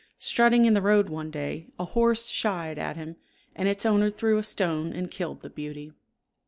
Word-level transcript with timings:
Strutting 0.17 0.65
in 0.65 0.73
the 0.73 0.81
road 0.81 1.09
one 1.09 1.29
day, 1.29 1.67
a 1.77 1.85
horse 1.85 2.27
shied 2.29 2.79
at 2.79 2.97
him, 2.97 3.17
and 3.55 3.67
its 3.67 3.85
owner 3.85 4.09
threw 4.09 4.37
a 4.39 4.43
stone 4.43 4.91
and 4.93 5.11
killed 5.11 5.43
the 5.43 5.49
beauty. 5.51 5.93